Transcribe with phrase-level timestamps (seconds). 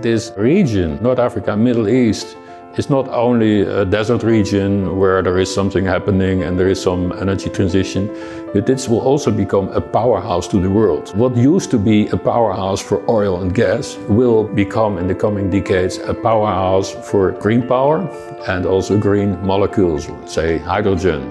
[0.00, 2.36] This region, North Africa, Middle East,
[2.76, 7.10] is not only a desert region where there is something happening and there is some
[7.18, 8.06] energy transition,
[8.54, 11.10] but this will also become a powerhouse to the world.
[11.16, 15.50] What used to be a powerhouse for oil and gas will become in the coming
[15.50, 18.08] decades a powerhouse for green power
[18.46, 21.28] and also green molecules, say hydrogen.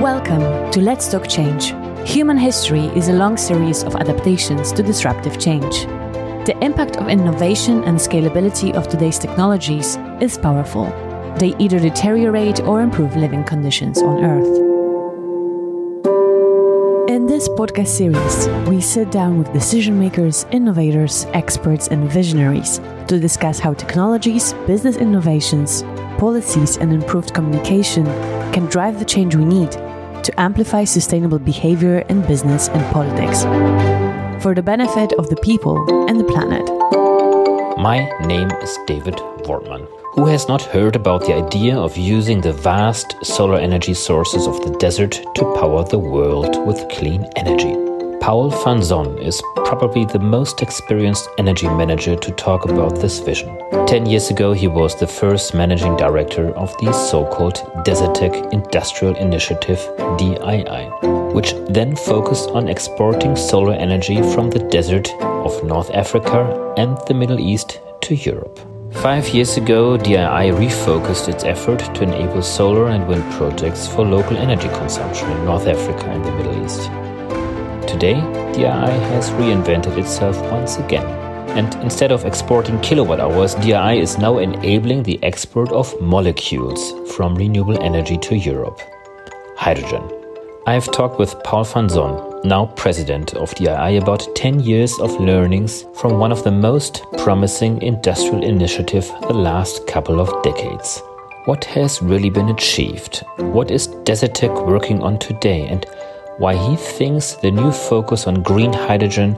[0.00, 1.74] Welcome to Let's Talk Change.
[2.10, 5.86] Human history is a long series of adaptations to disruptive change.
[6.44, 10.86] The impact of innovation and scalability of today's technologies is powerful.
[11.38, 14.58] They either deteriorate or improve living conditions on Earth.
[17.08, 23.20] In this podcast series, we sit down with decision makers, innovators, experts, and visionaries to
[23.20, 25.84] discuss how technologies, business innovations,
[26.18, 28.04] policies, and improved communication
[28.52, 29.76] can drive the change we need
[30.24, 33.42] to amplify sustainable behavior in business and politics
[34.42, 35.76] for the benefit of the people
[36.08, 36.66] and the planet.
[37.78, 39.86] My name is David Wortmann.
[40.14, 44.60] Who has not heard about the idea of using the vast solar energy sources of
[44.64, 47.89] the desert to power the world with clean energy?
[48.20, 53.58] Paul van Son is probably the most experienced energy manager to talk about this vision.
[53.86, 57.54] Ten years ago, he was the first managing director of the so called
[57.86, 59.78] Desertec Industrial Initiative,
[60.18, 66.98] DII, which then focused on exporting solar energy from the desert of North Africa and
[67.08, 68.60] the Middle East to Europe.
[68.96, 74.36] Five years ago, DII refocused its effort to enable solar and wind projects for local
[74.36, 76.90] energy consumption in North Africa and the Middle East.
[77.90, 78.14] Today,
[78.54, 81.04] DII has reinvented itself once again.
[81.58, 87.34] And instead of exporting kilowatt hours, DII is now enabling the export of molecules from
[87.34, 88.80] renewable energy to Europe
[89.56, 90.02] hydrogen.
[90.68, 95.20] I have talked with Paul van Son, now president of DII, about 10 years of
[95.20, 101.02] learnings from one of the most promising industrial initiatives the last couple of decades.
[101.46, 103.24] What has really been achieved?
[103.38, 105.66] What is Desertec working on today?
[105.66, 105.84] And
[106.40, 109.36] why he thinks the new focus on green hydrogen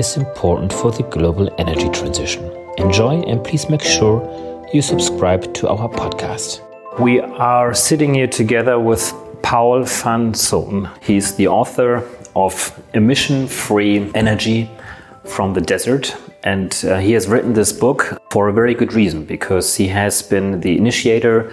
[0.00, 2.42] is important for the global energy transition.
[2.78, 4.18] Enjoy and please make sure
[4.74, 6.60] you subscribe to our podcast.
[6.98, 10.90] We are sitting here together with Paul van Son.
[11.00, 12.02] He's the author
[12.34, 12.52] of
[12.92, 14.68] Emission Free Energy
[15.24, 16.16] from the Desert.
[16.42, 20.22] And uh, he has written this book for a very good reason because he has
[20.22, 21.52] been the initiator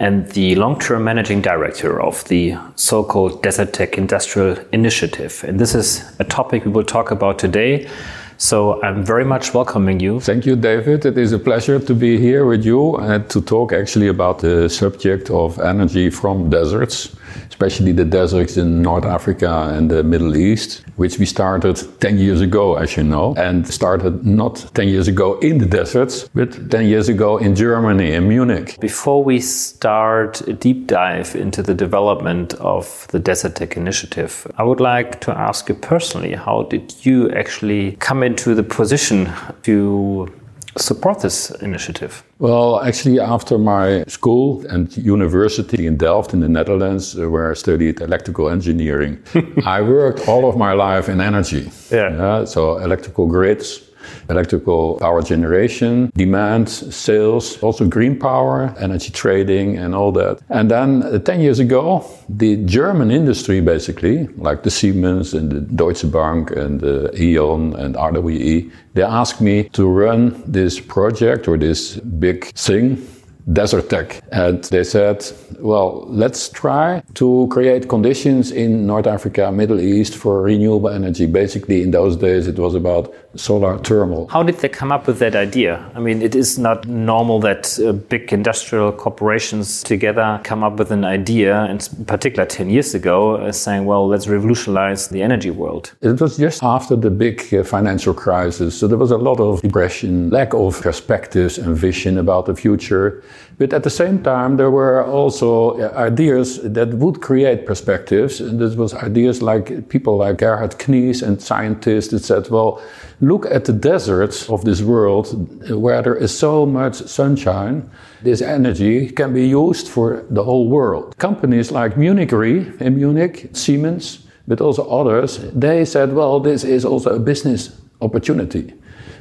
[0.00, 5.44] and the long term managing director of the so called Desertec Industrial Initiative.
[5.46, 7.88] And this is a topic we will talk about today.
[8.36, 10.18] So I'm very much welcoming you.
[10.20, 11.06] Thank you, David.
[11.06, 14.68] It is a pleasure to be here with you and to talk actually about the
[14.68, 17.14] subject of energy from deserts
[17.48, 22.40] especially the deserts in North Africa and the Middle East, which we started 10 years
[22.40, 26.86] ago, as you know, and started not 10 years ago in the deserts, but 10
[26.86, 28.78] years ago in Germany, in Munich.
[28.80, 34.80] Before we start a deep dive into the development of the Desertec initiative, I would
[34.80, 39.30] like to ask you personally, how did you actually come into the position
[39.62, 40.32] to
[40.76, 42.22] support this initiative?
[42.38, 47.54] Well, actually, after my school and university in Delft in the Netherlands, uh, where I
[47.54, 49.18] studied electrical engineering,
[49.64, 51.70] I worked all of my life in energy.
[51.90, 52.16] Yeah.
[52.16, 52.44] yeah.
[52.44, 53.80] So, electrical grids,
[54.28, 60.40] electrical power generation, demand, sales, also green power, energy trading, and all that.
[60.48, 65.60] And then uh, 10 years ago, the German industry basically, like the Siemens and the
[65.60, 71.56] Deutsche Bank and the E.ON and RWE, they asked me to run this project or
[71.56, 73.06] this big thing
[73.48, 74.22] Desertec.
[74.32, 75.24] And they said,
[75.58, 81.26] well, let's try to create conditions in North Africa, Middle East for renewable energy.
[81.26, 84.28] Basically, in those days, it was about solar thermal.
[84.28, 85.84] How did they come up with that idea?
[85.94, 90.90] I mean, it is not normal that uh, big industrial corporations together come up with
[90.90, 95.92] an idea, in particular 10 years ago, uh, saying, well, let's revolutionize the energy world.
[96.00, 98.78] It was just after the big uh, financial crisis.
[98.78, 103.22] So there was a lot of depression, lack of perspectives and vision about the future.
[103.58, 108.40] But at the same time, there were also uh, ideas that would create perspectives.
[108.40, 112.82] And this was ideas like people like Gerhard Knies and scientists that said, well,
[113.20, 115.26] look at the deserts of this world
[115.70, 117.88] where there is so much sunshine.
[118.22, 121.16] This energy can be used for the whole world.
[121.18, 126.84] Companies like Munich Re in Munich, Siemens, but also others, they said, well, this is
[126.84, 128.74] also a business opportunity.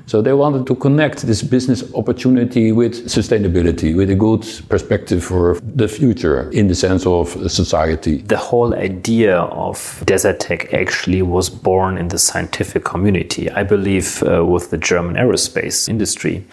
[0.06, 5.60] So they wanted to connect this business opportunity with sustainability, with a good perspective for
[5.76, 8.18] the future in the sense of society.
[8.18, 14.46] The whole idea of Desertec actually was born in the scientific community, I believe, uh,
[14.46, 16.46] with the German aerospace industry.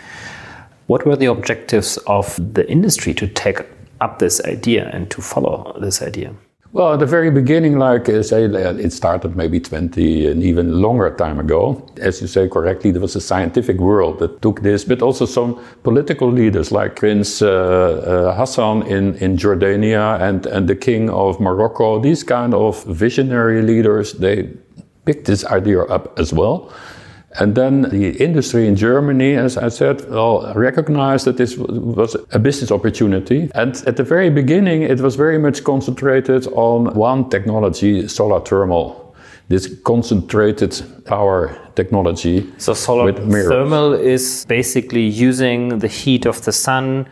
[0.86, 3.60] What were the objectives of the industry to take
[4.00, 6.34] up this idea and to follow this idea?
[6.72, 11.40] Well, at the very beginning, like say, it started maybe 20 and even longer time
[11.40, 11.84] ago.
[12.00, 15.60] As you say correctly, there was a scientific world that took this, but also some
[15.82, 21.40] political leaders like Prince uh, uh, Hassan in, in Jordania and, and the King of
[21.40, 21.98] Morocco.
[21.98, 24.50] These kind of visionary leaders, they
[25.06, 26.72] picked this idea up as well.
[27.38, 32.38] And then the industry in Germany, as I said, well, recognized that this was a
[32.38, 33.50] business opportunity.
[33.54, 39.14] And at the very beginning, it was very much concentrated on one technology, solar thermal.
[39.48, 42.46] This concentrated power technology.
[42.58, 47.08] So, solar thermal is basically using the heat of the sun,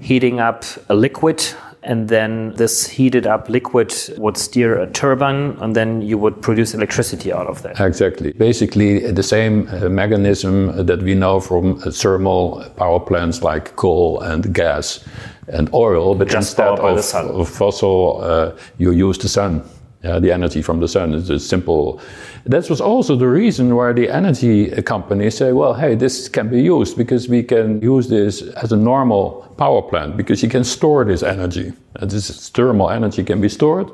[0.00, 1.44] heating up a liquid
[1.82, 6.74] and then this heated up liquid would steer a turbine and then you would produce
[6.74, 7.80] electricity out of that.
[7.80, 8.32] Exactly.
[8.32, 14.20] Basically the same uh, mechanism that we know from uh, thermal power plants like coal
[14.20, 15.04] and gas
[15.48, 19.62] and oil but Just instead of, of, fossil uh, you use the sun
[20.02, 22.00] yeah, the energy from the sun is a simple
[22.44, 26.60] that was also the reason why the energy companies say, well, hey, this can be
[26.60, 31.04] used because we can use this as a normal power plant because you can store
[31.04, 31.72] this energy.
[31.96, 33.90] And this thermal energy can be stored,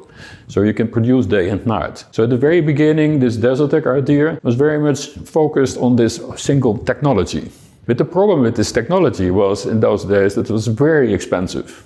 [0.47, 2.07] so you can produce day and night.
[2.13, 6.79] So at the very beginning, this Desertec idea was very much focused on this single
[6.79, 7.51] technology.
[7.87, 11.85] But the problem with this technology was in those days that it was very expensive.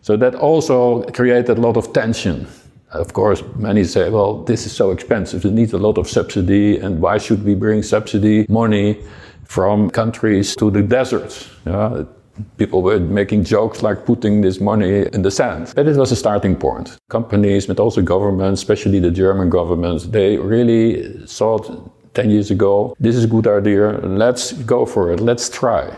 [0.00, 2.46] So that also created a lot of tension
[2.92, 6.78] of course, many say, well, this is so expensive, it needs a lot of subsidy,
[6.78, 8.98] and why should we bring subsidy money
[9.44, 11.50] from countries to the deserts?
[11.66, 12.04] Yeah,
[12.56, 15.72] people were making jokes like putting this money in the sand.
[15.74, 16.96] But it was a starting point.
[17.08, 23.16] Companies, but also governments, especially the German government, they really thought 10 years ago, this
[23.16, 25.94] is a good idea, let's go for it, let's try.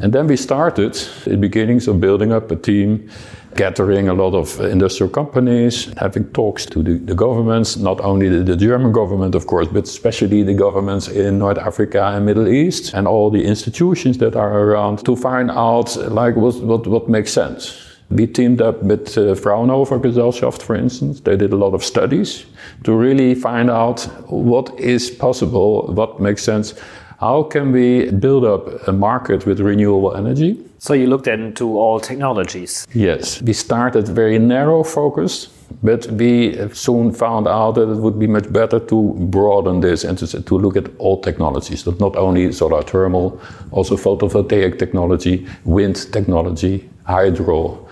[0.00, 0.94] And then we started
[1.24, 3.10] the beginnings of building up a team
[3.54, 8.42] gathering a lot of industrial companies, having talks to the, the governments, not only the,
[8.42, 12.94] the, German government, of course, but especially the governments in North Africa and Middle East,
[12.94, 17.32] and all the institutions that are around to find out like what, what, what makes
[17.32, 17.88] sense.
[18.10, 21.20] We teamed up with uh, Fraunhofer Gesellschaft, for instance.
[21.20, 22.44] They did a lot of studies
[22.84, 26.74] to really find out what is possible, what makes sense.
[27.22, 30.58] How can we build up a market with renewable energy?
[30.78, 32.84] So you looked into all technologies.
[32.94, 35.46] Yes, we started very narrow focus,
[35.84, 40.18] but we soon found out that it would be much better to broaden this and
[40.18, 43.40] to, to look at all technologies, not only solar thermal,
[43.70, 47.88] also photovoltaic technology, wind technology, hydro,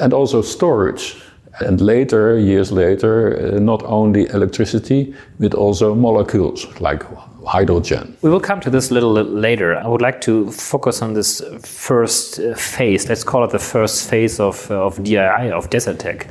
[0.00, 1.22] and also storage.
[1.60, 7.04] And later, years later, uh, not only electricity, but also molecules like
[7.44, 8.16] hydrogen.
[8.22, 9.76] We will come to this a little later.
[9.76, 13.08] I would like to focus on this first uh, phase.
[13.08, 16.26] Let's call it the first phase of, uh, of DII, of Desertec.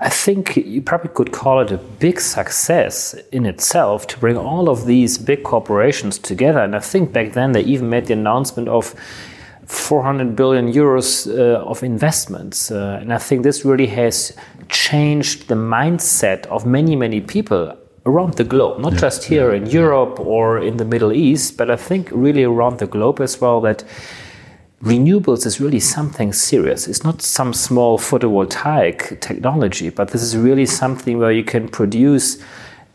[0.00, 4.68] I think you probably could call it a big success in itself to bring all
[4.68, 6.58] of these big corporations together.
[6.58, 8.96] And I think back then they even made the announcement of
[9.66, 12.72] 400 billion euros uh, of investments.
[12.72, 14.36] Uh, and I think this really has
[14.68, 19.58] changed the mindset of many, many people around the globe, not yeah, just here yeah,
[19.58, 23.40] in Europe or in the Middle East, but I think really around the globe as
[23.40, 23.84] well that
[24.82, 26.88] renewables is really something serious.
[26.88, 32.42] It's not some small photovoltaic technology, but this is really something where you can produce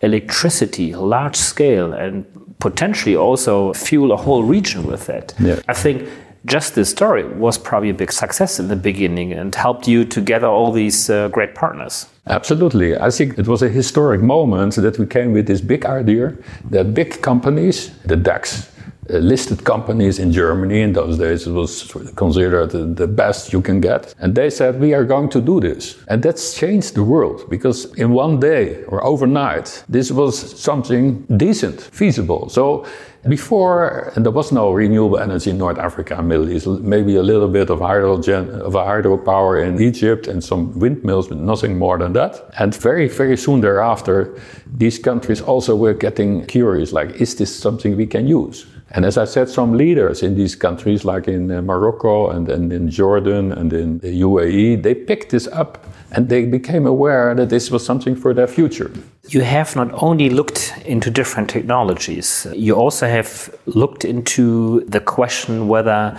[0.02, 2.26] electricity large scale and
[2.60, 5.34] potentially also fuel a whole region with that.
[5.68, 6.10] I think
[6.46, 10.22] just this story was probably a big success in the beginning and helped you to
[10.22, 12.08] gather all these uh, great partners.
[12.29, 12.98] Absolutely.
[12.98, 16.34] I think it was a historic moment that we came with this big idea
[16.69, 18.69] that big companies, the DAX,
[19.10, 23.80] Uh, listed companies in Germany in those days, it was considered the best you can
[23.80, 24.14] get.
[24.20, 25.98] And they said, We are going to do this.
[26.08, 31.80] And that's changed the world because in one day or overnight, this was something decent,
[31.80, 32.50] feasible.
[32.50, 32.86] So
[33.30, 37.48] before, there was no renewable energy in North Africa and Middle East, maybe a little
[37.48, 42.50] bit of hydrogen, of hydropower in Egypt and some windmills, but nothing more than that.
[42.60, 47.98] And very, very soon thereafter, these countries also were getting curious, like, is this something
[47.98, 48.66] we can use?
[48.91, 52.72] And as I said, some leaders in these countries, like in uh, Morocco and, and
[52.72, 57.50] in Jordan and in the UAE, they picked this up And they became aware that
[57.50, 58.91] this was something for their future.
[59.27, 65.67] You have not only looked into different technologies, you also have looked into the question
[65.67, 66.17] whether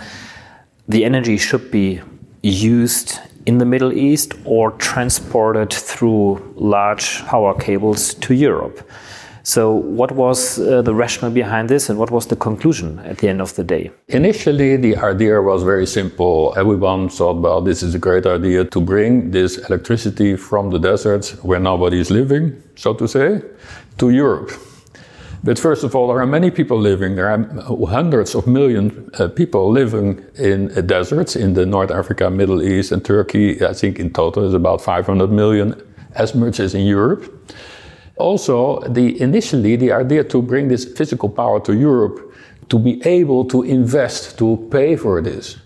[0.87, 2.01] the energy should be
[2.43, 8.87] used in the Middle East or transported through large power cables to Europe.
[9.43, 13.29] So, what was uh, the rationale behind this, and what was the conclusion at the
[13.29, 13.91] end of the day?
[14.07, 16.53] Initially, the idea was very simple.
[16.57, 21.31] Everyone thought, well, this is a great idea to bring this electricity from the deserts
[21.43, 23.41] where nobody is living, so to say,
[23.97, 24.51] to Europe.
[25.41, 27.15] But first of all, there are many people living.
[27.15, 27.39] There are
[27.87, 32.91] hundreds of millions uh, people living in uh, deserts in the North Africa, Middle East,
[32.91, 33.65] and Turkey.
[33.65, 35.81] I think in total is about 500 million,
[36.15, 37.23] as much as in Europe.
[38.19, 42.29] Also, the, initially, the idea to bring this physical power to Europe
[42.69, 45.57] to be able to invest, to pay for this.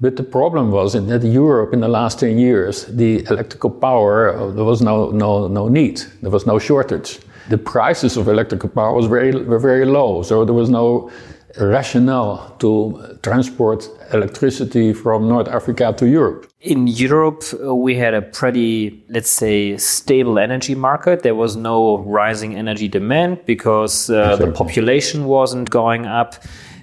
[0.00, 4.50] But the problem was that Europe, in the last 10 years, the electrical power, uh,
[4.50, 7.18] there was no, no, no need, there was no shortage.
[7.48, 11.10] The prices of electrical power was very, were very low, so there was no
[11.58, 16.50] rationale to transport electricity from North Africa to Europe.
[16.60, 21.22] In Europe, uh, we had a pretty, let's say, stable energy market.
[21.22, 26.34] There was no rising energy demand because uh, the population wasn't going up.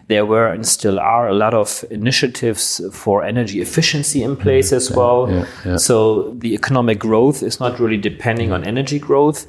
[0.07, 4.89] There were and still are a lot of initiatives for energy efficiency in place as
[4.89, 5.29] well.
[5.29, 5.75] Yeah, yeah.
[5.75, 9.45] So the economic growth is not really depending on energy growth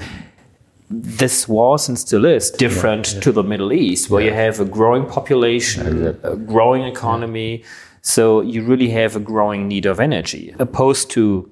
[0.90, 3.20] this was and still is different yeah, yeah.
[3.20, 4.30] to the Middle East, where yeah.
[4.30, 6.32] you have a growing population, exactly.
[6.32, 7.64] a growing economy.
[8.00, 11.50] So you really have a growing need of energy, opposed to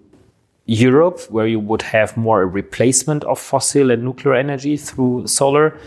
[0.64, 5.78] Europe, where you would have more a replacement of fossil and nuclear energy through solar.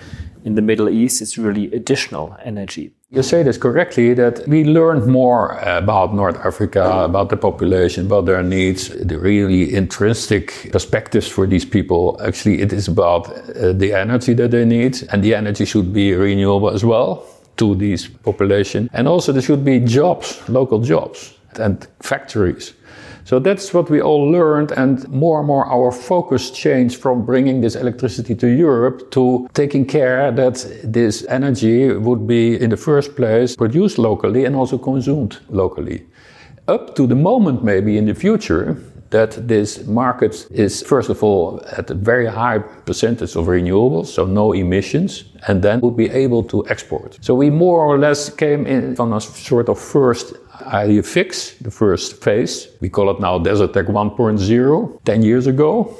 [0.46, 2.94] In the Middle East, it's really additional energy.
[3.12, 8.28] You say this correctly that we learned more about North Africa, about the population, about
[8.28, 12.22] their needs, the really intrinsic perspectives for these people.
[12.24, 16.14] Actually, it is about uh, the energy that they need, and the energy should be
[16.14, 17.26] renewable as well
[17.58, 18.88] to these population.
[18.94, 22.76] And also, there should be jobs, local jobs, and factories.
[23.30, 27.62] So that's what we all learned, and more and more our focus changed from bringing
[27.62, 33.16] this electricity to Europe to taking care that this energy would be, in the first
[33.16, 36.08] place, produced locally and also consumed locally.
[36.68, 38.78] Up to the moment, maybe in the future,
[39.10, 44.26] that this market is, first of all, at a very high percentage of renewables, so
[44.26, 47.18] no emissions, and then will be able to export.
[47.22, 50.34] So we more or less came in on a sort of first
[50.68, 52.68] idea fix, the first phase.
[52.82, 55.96] We call it now Desertec 1.0, 10 years ago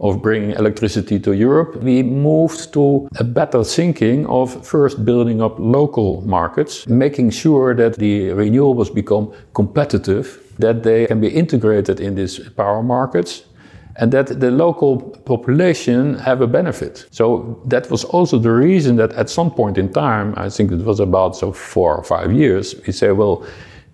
[0.00, 5.58] of bringing electricity to Europe, we moved to a better thinking of first building up
[5.58, 12.14] local markets, making sure that the renewables become competitive, that they can be integrated in
[12.14, 13.44] these power markets,
[13.96, 17.06] and that the local population have a benefit.
[17.10, 20.84] So that was also the reason that at some point in time, I think it
[20.84, 23.46] was about so four or five years, we say, well,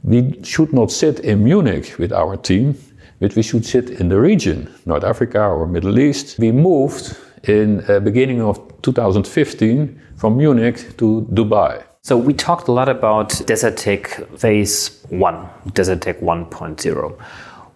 [0.03, 2.75] we should not sit in Munich with our team,
[3.21, 6.39] but we should sit in the region, North Africa or Middle East.
[6.39, 11.83] We moved in uh, beginning of 2015 from Munich to Dubai.
[12.03, 17.21] So we talked a lot about Desertec Phase 1, Desertec 1.0.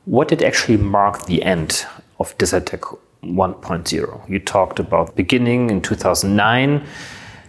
[0.07, 1.85] What did actually mark the end
[2.19, 4.29] of Desertec 1.0?
[4.29, 6.87] You talked about beginning in 2009.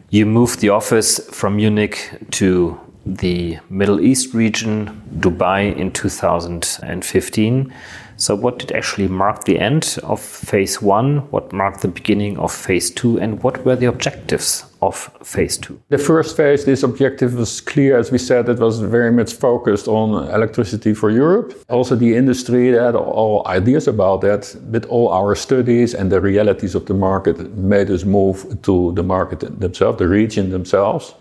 [0.09, 7.73] You moved the office from Munich to the Middle East region, Dubai in 2015.
[8.17, 11.19] So, what did actually mark the end of phase one?
[11.31, 13.17] What marked the beginning of phase two?
[13.17, 15.79] And what were the objectives of phase two?
[15.89, 17.97] The first phase, this objective was clear.
[17.97, 21.53] As we said, it was very much focused on electricity for Europe.
[21.69, 26.75] Also, the industry had all ideas about that, but all our studies and the realities
[26.75, 31.15] of the market made us move to the market themselves, the region themselves.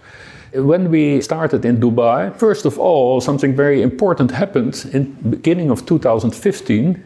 [0.55, 5.85] When we started in Dubai, first of all, something very important happened in beginning of
[5.85, 7.03] 2015.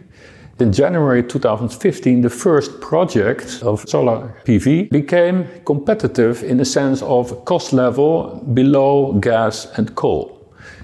[0.60, 7.44] In January 2015, the first project of solar PV became competitive in the sense of
[7.44, 10.34] cost level below gas and coal.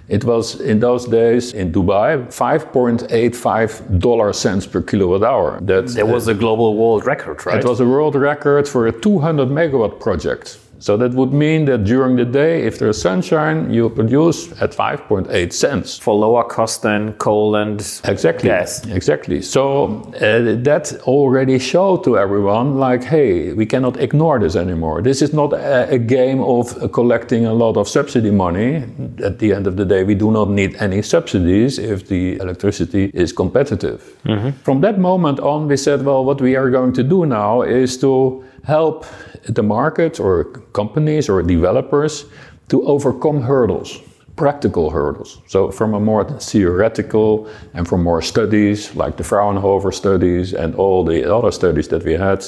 [0.09, 5.59] It was in those days in Dubai 5.85 dollar cents per kilowatt hour.
[5.62, 7.59] That there was a global world record, right?
[7.59, 11.85] It was a world record for a 200 megawatt project So that would mean that
[11.85, 15.99] during the day, if there's sunshine, you produce at 5.8 cents.
[15.99, 18.49] For lower cost than coal and exactly.
[18.49, 18.87] gas.
[18.87, 19.43] Exactly.
[19.43, 25.02] So uh, that already showed to everyone like, hey, we cannot ignore this anymore.
[25.02, 28.85] This is not a, a game of uh, collecting a lot of subsidy money.
[29.23, 33.11] At the end of the day, we do not need any subsidies if the electricity
[33.14, 34.16] is competitive.
[34.25, 34.50] Mm-hmm.
[34.62, 37.99] From that moment on, we said, well, what we are going to do now is
[37.99, 39.06] to help
[39.44, 42.25] the market or companies or developers
[42.68, 44.00] to overcome hurdles,
[44.37, 45.40] practical hurdles.
[45.47, 51.04] So, from a more theoretical and from more studies like the Fraunhofer studies and all
[51.04, 52.44] the other studies that we had,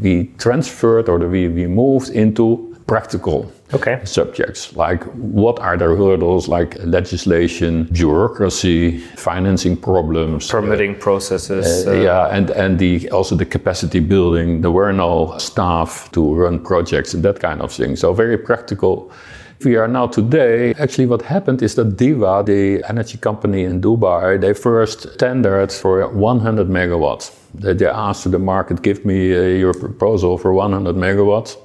[0.00, 4.00] we transferred or we, we moved into practical okay.
[4.04, 11.90] subjects like what are the hurdles like legislation bureaucracy financing problems permitting uh, processes uh,
[11.90, 16.58] uh, yeah and and the also the capacity building there were no staff to run
[16.62, 19.10] projects and that kind of thing so very practical
[19.64, 24.40] we are now today, actually what happened is that DEWA, the energy company in Dubai,
[24.40, 27.34] they first tendered for 100 megawatts.
[27.54, 31.56] They, they asked the market, give me uh, your proposal for 100 megawatts.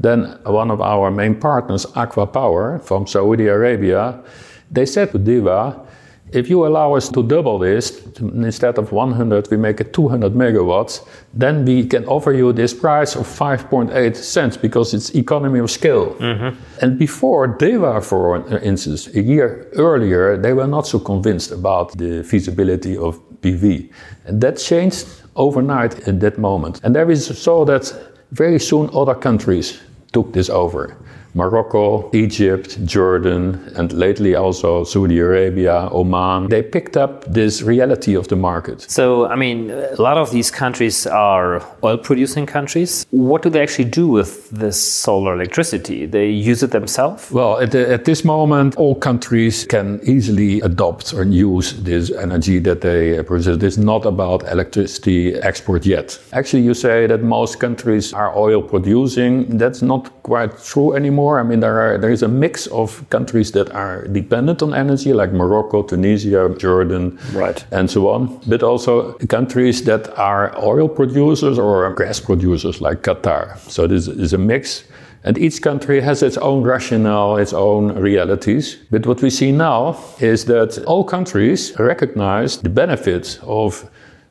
[0.00, 4.22] Then one of our main partners, ACWA Power from Saudi Arabia,
[4.70, 5.86] they said to DEWA,
[6.32, 11.04] if you allow us to double this, instead of 100, we make it 200 megawatts,
[11.34, 16.14] then we can offer you this price of 5.8 cents because it's economy of scale.
[16.14, 16.56] Mm-hmm.
[16.82, 22.22] And before DEWA, for instance, a year earlier, they were not so convinced about the
[22.22, 23.90] feasibility of PV.
[24.26, 26.80] And that changed overnight in that moment.
[26.84, 27.92] And there we saw that
[28.30, 29.80] very soon other countries
[30.10, 30.96] took this over.
[31.34, 36.48] Morocco, Egypt, Jordan, and lately also Saudi Arabia, Oman.
[36.48, 38.82] They picked up this reality of the market.
[38.90, 43.06] So, I mean, a lot of these countries are oil producing countries.
[43.10, 46.06] What do they actually do with this solar electricity?
[46.06, 47.30] They use it themselves?
[47.30, 52.58] Well, at, the, at this moment, all countries can easily adopt or use this energy
[52.60, 53.62] that they produce.
[53.62, 56.18] It's not about electricity export yet.
[56.32, 59.58] Actually, you say that most countries are oil producing.
[59.58, 61.40] That's not quite true anymore anymore.
[61.40, 65.12] I mean, there are there is a mix of countries that are dependent on energy,
[65.12, 67.64] like Morocco, Tunisia, Jordan, right.
[67.70, 68.40] and so on.
[68.46, 73.58] But also countries that are oil producers or gas producers, like Qatar.
[73.68, 74.84] So this is a mix.
[75.22, 78.78] And each country has its own rationale, its own realities.
[78.90, 83.84] But what we see now is that all countries recognize the benefits of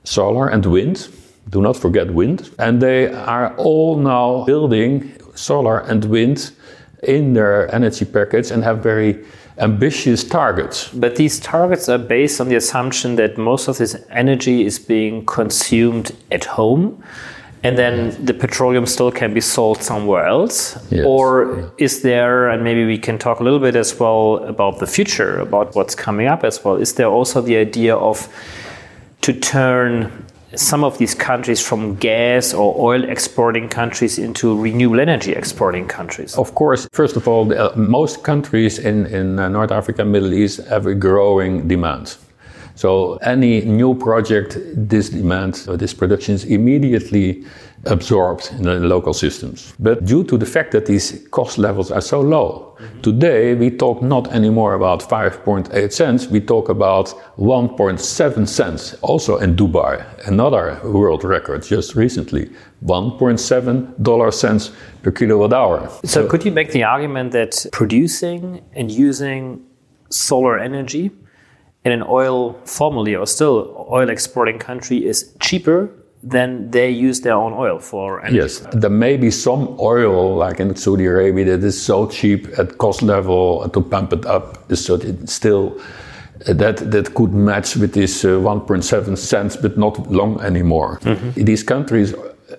[0.04, 1.08] solar and wind.
[1.52, 2.50] Do not forget wind.
[2.58, 6.52] And they are all now building solar and wind
[7.04, 9.24] in their energy package and have very
[9.58, 10.90] ambitious targets.
[10.90, 15.26] But these targets are based on the assumption that most of this energy is being
[15.26, 17.04] consumed at home
[17.64, 21.06] and then the petroleum still can be sold somewhere else yes.
[21.06, 24.88] or is there and maybe we can talk a little bit as well about the
[24.88, 28.28] future about what's coming up as well is there also the idea of
[29.22, 35.34] to turn some of these countries from gas or oil exporting countries into renewable energy
[35.34, 36.36] exporting countries?
[36.38, 40.66] Of course, first of all, uh, most countries in, in uh, North Africa Middle East
[40.68, 42.18] have a growing demand.
[42.80, 47.44] So any new project, this demand, or this production is immediately
[47.84, 49.74] absorbed in the local systems.
[49.80, 53.02] But due to the fact that these cost levels are so low, mm-hmm.
[53.02, 59.58] today we talk not anymore about 5.8 cents, we talk about 1.7 cents, also in
[59.58, 62.50] Dubai, another world record just recently.
[62.86, 64.72] 1.7 dollar cents
[65.04, 65.90] per kilowatt hour.
[65.90, 69.66] So, so could you make the argument that producing and using
[70.10, 71.12] solar energy
[71.86, 75.90] in an oil formerly or still oil exporting country is cheaper
[76.22, 78.36] than they use their own oil for energy.
[78.36, 82.78] Yes, there may be some oil, like in Saudi Arabia, that is so cheap at
[82.78, 85.80] cost level to pump it up, so it still
[86.48, 91.00] uh, that that could match with this uh, 1.7 cents, but not long anymore.
[91.04, 91.44] Mm-hmm.
[91.46, 92.14] These countries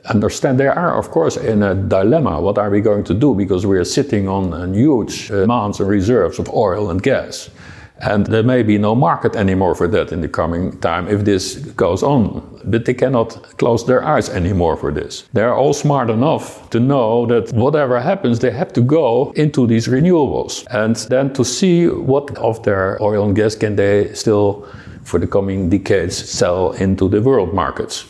[0.09, 2.41] understand they are, of course, in a dilemma.
[2.41, 3.35] What are we going to do?
[3.35, 7.51] Because we are sitting on huge amounts and reserves of oil and gas.
[8.01, 11.57] And there may be no market anymore for that in the coming time if this
[11.77, 12.61] goes on.
[12.65, 15.29] But they cannot close their eyes anymore for this.
[15.33, 19.89] They're all smart enough to know that whatever happens, they have to go into these
[19.89, 24.67] renewables and then to see what of their oil and gas can they still,
[25.05, 28.07] for the coming decades, sell into the world markets.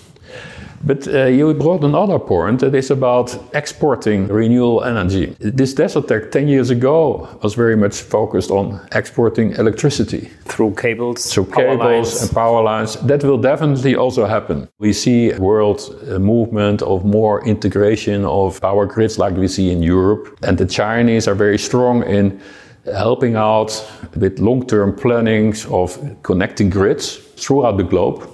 [0.82, 5.36] But uh, you brought another point that is about exporting renewable energy.
[5.38, 10.30] This Desertec 10 years ago was very much focused on exporting electricity.
[10.46, 12.22] Through cables, through cables lines.
[12.22, 12.96] and power lines.
[12.96, 14.68] That will definitely also happen.
[14.78, 19.70] We see a world uh, movement of more integration of power grids like we see
[19.70, 20.38] in Europe.
[20.42, 22.40] And the Chinese are very strong in
[22.86, 23.70] helping out
[24.16, 28.28] with long-term plannings of connecting grids throughout the globe.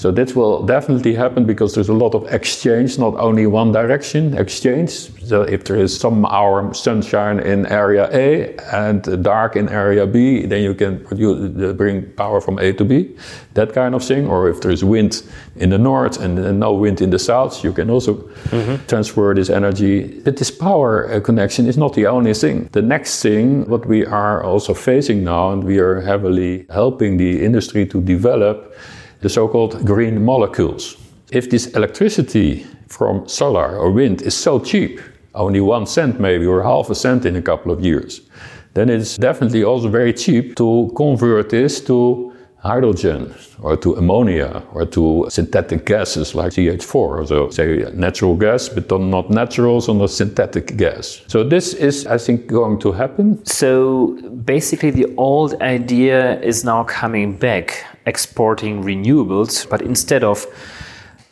[0.00, 4.32] So this will definitely happen because there's a lot of exchange, not only one direction
[4.32, 4.88] exchange.
[5.28, 10.46] So if there is some hour sunshine in area A and dark in area B,
[10.46, 13.14] then you can produce, bring power from A to B,
[13.52, 14.26] that kind of thing.
[14.26, 15.22] Or if there's wind
[15.56, 18.82] in the north and, no wind in the south, you can also mm-hmm.
[18.86, 20.18] transfer this energy.
[20.24, 22.70] But this power uh, connection is not the only thing.
[22.72, 27.44] The next thing, what we are also facing now, and we are heavily helping the
[27.44, 28.74] industry to develop
[29.20, 30.96] the so-called green molecules.
[31.30, 35.00] If this electricity from solar or wind is so cheap,
[35.34, 38.22] only one cent maybe or half a cent in a couple of years,
[38.74, 44.84] then it's definitely also very cheap to convert this to hydrogen or to ammonia or
[44.84, 50.76] to synthetic gases like CH4, so say natural gas, but not natural, so not synthetic
[50.76, 51.22] gas.
[51.26, 53.44] So this is, I think, going to happen.
[53.46, 60.46] So basically, the old idea is now coming back exporting renewables, but instead of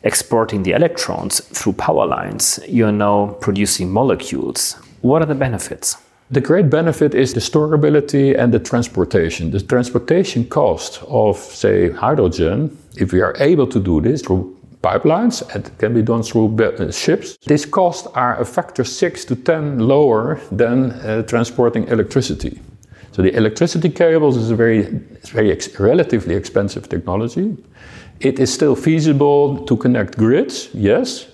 [0.03, 4.73] exporting the electrons through power lines, you're now producing molecules.
[5.01, 5.97] What are the benefits?
[6.31, 9.49] The great benefit is the storability and the transportation.
[9.49, 15.43] The transportation cost of, say, hydrogen, if we are able to do this through pipelines,
[15.55, 17.37] it can be done through uh, ships.
[17.47, 22.59] These costs are a factor 6 to 10 lower than uh, transporting electricity.
[23.11, 24.81] So the electricity cables is a very,
[25.31, 27.57] very ex relatively expensive technology.
[28.19, 31.27] It is still feasible to connect grids, yes,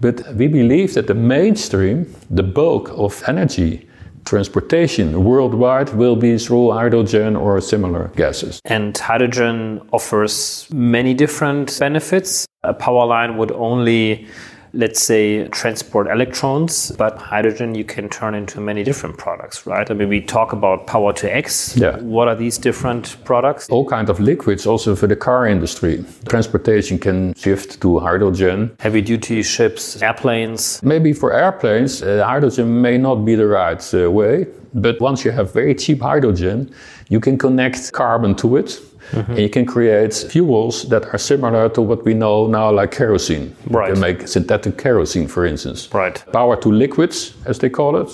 [0.00, 3.86] but we believe that the mainstream, the bulk of energy
[4.24, 8.60] transportation worldwide will be through hydrogen or similar gases.
[8.64, 12.46] And hydrogen offers many different benefits.
[12.62, 14.26] A power line would only
[14.72, 19.90] let's say, transport electrons, but hydrogen you can turn into many different products, right?
[19.90, 21.76] I mean, we talk about power to X.
[21.76, 21.98] Yeah.
[21.98, 23.68] What are these different products?
[23.68, 26.04] All kind of liquids, also for the car industry.
[26.28, 28.70] Transportation can shift to hydrogen.
[28.80, 30.80] Heavy duty ships, airplanes.
[30.82, 35.32] Maybe for airplanes, uh, hydrogen may not be the right uh, way, but once you
[35.32, 36.72] have very cheap hydrogen,
[37.08, 38.80] you can connect carbon to it
[39.12, 39.32] Mm-hmm.
[39.32, 43.54] And you can create fuels that are similar to what we know now, like kerosene.
[43.66, 43.88] Right.
[43.88, 45.88] You can make synthetic kerosene, for instance.
[45.92, 46.24] Right.
[46.32, 48.10] Power to liquids, as they call it.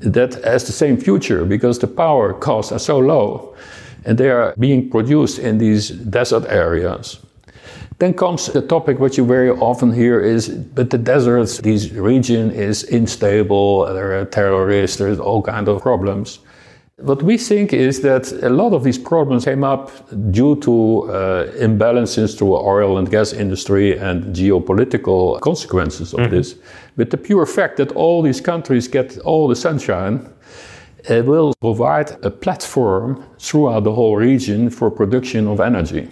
[0.00, 3.54] That has the same future because the power costs are so low
[4.04, 7.18] and they are being produced in these desert areas.
[7.98, 12.50] Then comes the topic which you very often hear is, but the deserts, this region
[12.50, 16.38] is unstable, there are terrorists, there's all kind of problems.
[17.02, 19.90] What we think is that a lot of these problems came up
[20.30, 26.34] due to uh, imbalances to oil and gas industry and geopolitical consequences of mm-hmm.
[26.34, 26.56] this.
[26.96, 30.28] But the pure fact that all these countries get all the sunshine
[31.08, 36.08] it will provide a platform throughout the whole region for production of energy.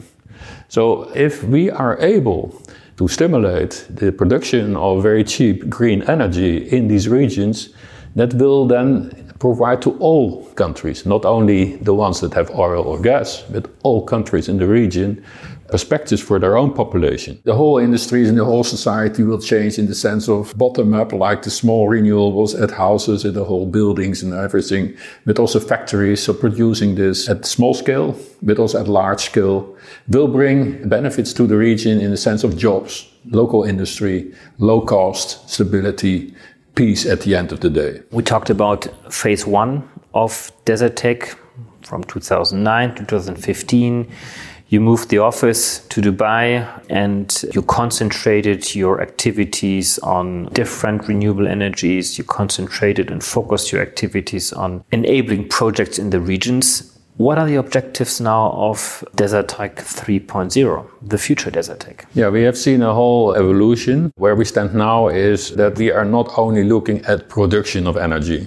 [0.68, 2.62] So if we are able
[2.96, 7.70] to stimulate the production of very cheap green energy in these regions,
[8.16, 13.01] that will then provide to all countries, not only the ones that have oil or
[13.01, 15.24] gas, but all countries in the region,
[15.68, 17.38] perspectives for their own population.
[17.44, 21.12] The whole industries and the whole society will change in the sense of bottom up,
[21.12, 24.96] like the small renewables at houses, at the whole buildings and everything,
[25.27, 26.22] but also factories.
[26.22, 29.77] So producing this at small scale, but also at large scale,
[30.09, 35.48] will bring benefits to the region in the sense of jobs, local industry, low cost,
[35.51, 36.35] stability,
[36.78, 38.00] peace at the end of the day.
[38.12, 41.34] We talked about phase one of Desertec
[41.82, 44.08] from 2009 to 2015.
[44.68, 52.16] You moved the office to Dubai and you concentrated your activities on different renewable energies.
[52.16, 56.97] You concentrated and focused your activities on enabling projects in the regions.
[57.18, 62.04] What are the objectives now of Desertec 3.0, the future Desertec?
[62.14, 64.12] Yeah, we have seen a whole evolution.
[64.14, 68.46] Where we stand now is that we are not only looking at production of energy,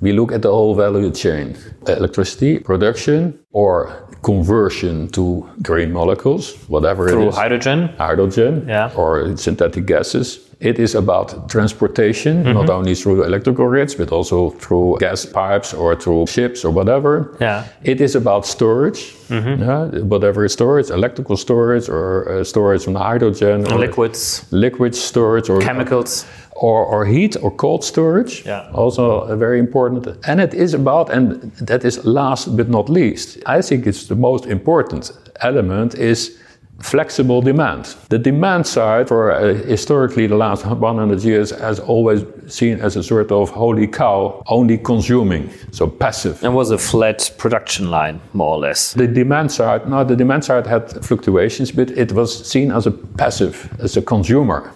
[0.00, 1.54] we look at the whole value chain.
[1.88, 3.90] Electricity production or
[4.22, 7.36] conversion to green molecules, whatever Through it is.
[7.36, 7.88] hydrogen.
[7.98, 8.90] Hydrogen Yeah.
[8.96, 10.38] or synthetic gases.
[10.60, 15.96] It is about transportation, not only through electrical grids, but also through gas pipes or
[15.96, 17.34] through ships or whatever.
[17.40, 17.64] Yeah.
[17.82, 23.66] It is about storage, yeah, whatever is storage, electrical storage or uh, storage from hydrogen,
[23.72, 26.24] or Liquids, liquid storage, or chemicals.
[26.54, 28.44] or, or heat or cold storage.
[28.46, 28.70] Yeah.
[28.72, 30.06] Also uh, very important.
[30.28, 34.14] And it is about, and that is last but not least, I think it's the
[34.14, 36.38] most important element is
[36.80, 37.84] flexible demand.
[38.10, 43.02] The demand side for uh, historically the last 100 years has always seen as a
[43.02, 46.44] sort of holy cow, only consuming, so passive.
[46.44, 48.92] It was a flat production line, more or less.
[48.92, 52.90] The demand side, no, the demand side had fluctuations, but it was seen as a
[52.90, 54.72] passive, as a consumer.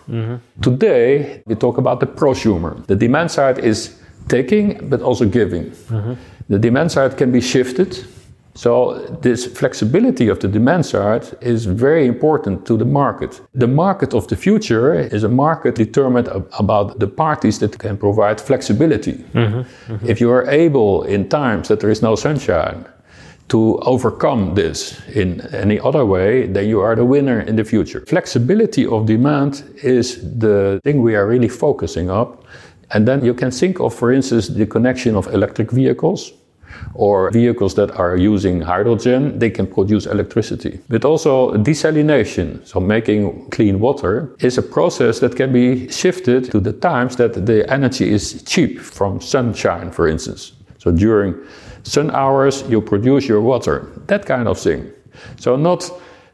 [0.62, 2.87] Today, we talk about the prosumer.
[2.87, 3.96] The demand side is
[4.28, 5.70] taking, but also giving.
[5.70, 6.14] Mm-hmm.
[6.48, 8.04] The demand side can be shifted.
[8.54, 13.42] So, this flexibility of the demand side is very important to the market.
[13.54, 17.98] The market of the future is a market determined ab- about the parties that can
[17.98, 19.12] provide flexibility.
[19.12, 19.92] Mm-hmm.
[19.92, 20.08] Mm-hmm.
[20.08, 22.86] If you are able in times that there is no sunshine,
[23.48, 28.04] to overcome this in any other way, then you are the winner in the future.
[28.08, 32.36] Flexibility of demand is the thing we are really focusing on.
[32.92, 36.33] And then you can think of, for instance, the connection of electric vehicles
[36.94, 40.81] or vehicles that are using hydrogen, they can produce electricity.
[40.88, 46.61] But also desalination, so making clean water, is a process that can be shifted to
[46.61, 50.53] the times that the energy is cheap from sunshine, for instance.
[50.79, 51.35] So during
[51.83, 54.90] sun hours, you produce your water, that kind of thing.
[55.37, 55.90] So not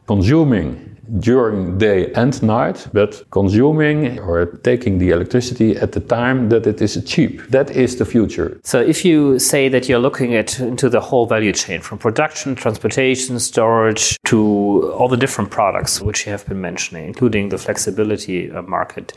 [0.07, 6.67] consuming during day and night, but consuming or taking the electricity at the time that
[6.67, 7.47] it is cheap.
[7.49, 8.61] That is the future.
[8.65, 12.55] So if you say that you're looking at into the whole value chain from production,
[12.55, 18.51] transportation, storage to all the different products which you have been mentioning, including the flexibility
[18.51, 19.13] uh, market,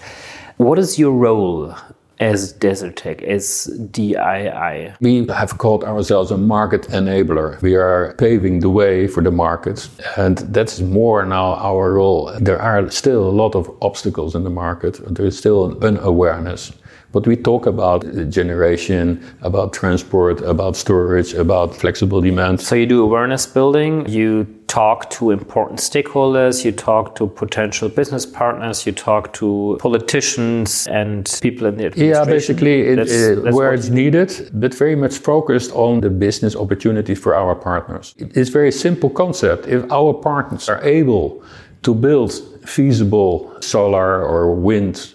[0.58, 1.76] what is your role
[2.20, 4.96] as Desertec, as DII?
[5.02, 7.62] We have called ourselves a market enabler.
[7.62, 12.32] We are paving the way for the markets, and that's more now our role.
[12.40, 16.72] There are still a lot of obstacles in the market, there is still an unawareness.
[17.16, 22.60] But we talk about generation, about transport, about storage, about flexible demand.
[22.60, 28.26] So you do awareness building, you talk to important stakeholders, you talk to potential business
[28.26, 32.28] partners, you talk to politicians and people in the administration.
[32.28, 36.10] Yeah, basically, it, That's- uh, that's where it's needed, but very much focused on the
[36.10, 38.14] business opportunity for our partners.
[38.18, 39.68] It's very simple concept.
[39.68, 41.42] If our partners are able
[41.84, 42.34] to build
[42.66, 45.14] feasible solar or wind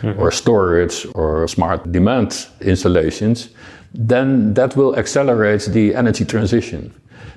[0.00, 0.36] grid or mm-hmm.
[0.36, 3.48] storage or smart demand installations,
[3.94, 6.92] then that will accelerate the energy transition.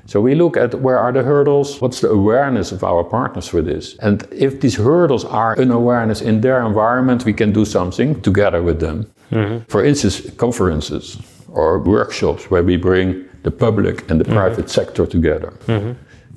[0.05, 3.61] So we look at where are the hurdles, what's the awareness of our partners for
[3.61, 3.95] this.
[3.99, 8.61] And if these hurdles are an awareness in their environment, we can do something together
[8.61, 9.05] with them.
[9.31, 9.65] Mm-hmm.
[9.69, 14.33] For instance, conferences or workshops where we bring the public and the mm-hmm.
[14.33, 15.53] private sector together.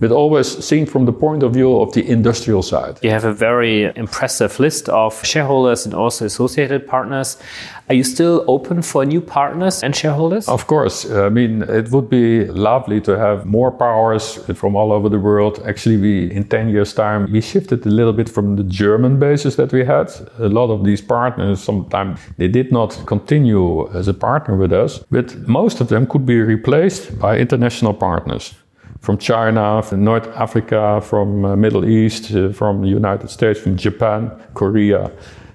[0.01, 2.99] But always seen from the point of view of the industrial side.
[3.03, 7.39] You have a very impressive list of shareholders and also associated partners.
[7.89, 10.49] Are you still open for new partners and shareholders?
[10.49, 15.09] Of course, I mean, it would be lovely to have more powers from all over
[15.09, 15.63] the world.
[15.67, 19.57] Actually, we in 10 years' time, we shifted a little bit from the German basis
[19.57, 20.11] that we had.
[20.39, 25.05] A lot of these partners, sometimes they did not continue as a partner with us,
[25.11, 28.55] but most of them could be replaced by international partners.
[29.05, 33.77] From China, from North Africa, from uh, Middle East, uh, from the United States, from
[33.77, 35.11] Japan, Korea,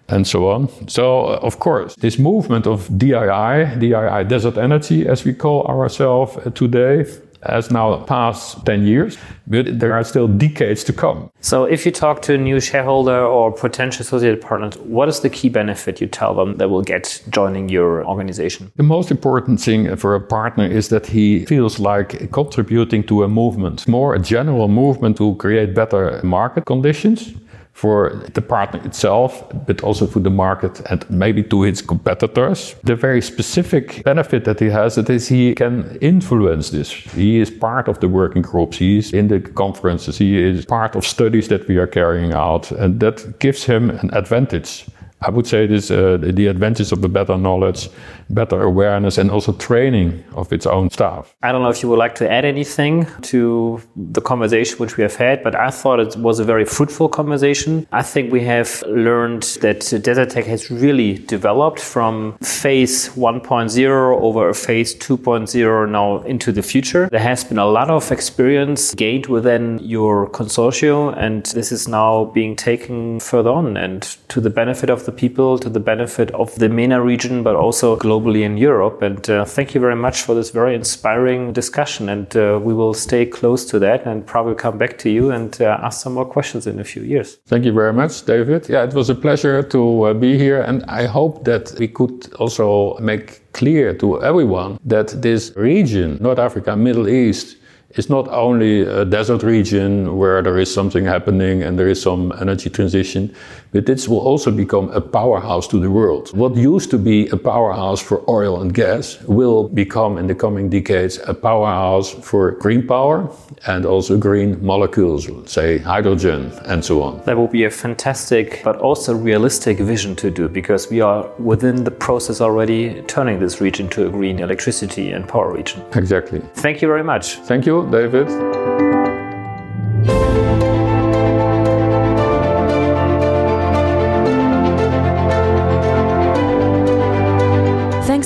[0.08, 0.70] and so on.
[0.88, 6.38] So, uh, of course, this movement of DII, DII Desert Energy, as we call ourselves
[6.38, 7.06] uh, today,
[7.44, 11.30] has now passed 10 years, but there are still decades to come.
[11.42, 15.30] So, if you talk to a new shareholder or potential associated partners, what is the
[15.30, 18.72] key benefit you tell them they will get joining your organization?
[18.76, 23.28] The most important thing for a partner is that he feels like contributing to a
[23.28, 27.34] movement, more a general movement to create better market conditions
[27.80, 29.32] for the partner itself,
[29.66, 32.76] but also for the market and maybe to its competitors.
[32.84, 36.92] The very specific benefit that he has is he can influence this.
[36.92, 40.98] He is part of the working groups, he is in the conferences, he is part
[40.98, 44.86] of studies that we are carrying out, and that gives him an advantage
[45.22, 47.90] I would say this uh, the advantage of the better knowledge,
[48.30, 51.36] better awareness, and also training of its own staff.
[51.44, 55.04] I don't know if you would like to add anything to the conversation which we
[55.04, 57.86] have had, but I thought it was a very fruitful conversation.
[57.92, 64.96] I think we have learned that Desertec has really developed from phase 1.0 over phase
[64.96, 67.10] 2.0 now into the future.
[67.10, 72.26] There has been a lot of experience gained within your consortium, and this is now
[72.26, 76.54] being taken further on and to the benefit of the people, to the benefit of
[76.56, 79.02] the MENA region, but also globally in Europe.
[79.02, 82.10] And uh, thank you very much for this very inspiring discussion.
[82.10, 85.60] And uh, we will stay close to that and probably come back to you and
[85.62, 87.38] uh, ask some more questions in a few years.
[87.48, 88.68] Thank you very much, David.
[88.70, 90.62] Yeah, it was a pleasure to uh, be here.
[90.62, 96.40] And I hope that we could also make clear to everyone that this region, North
[96.40, 97.58] Africa, Middle East,
[97.96, 102.32] is not only a desert region where there is something happening and there is some
[102.40, 103.34] energy transition,
[103.72, 106.30] but this will also become a powerhouse to the world.
[106.36, 110.70] What used to be a powerhouse for oil and gas will become in the coming
[110.70, 113.30] decades a powerhouse for green power
[113.68, 117.22] and also green molecules, say hydrogen and so on.
[117.26, 121.84] That will be a fantastic but also realistic vision to do because we are within
[121.84, 125.84] the process already turning this region to a green electricity and power region.
[125.94, 126.40] Exactly.
[126.56, 127.36] Thank you very much.
[127.36, 128.89] Thank you, David.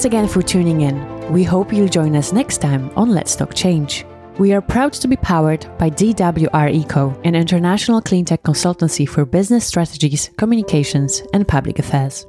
[0.03, 1.31] Thanks again for tuning in.
[1.31, 4.05] We hope you'll join us next time on Let's Talk Change.
[4.37, 9.65] We are proud to be powered by DWR Eco, an international cleantech consultancy for business
[9.65, 12.27] strategies, communications, and public affairs.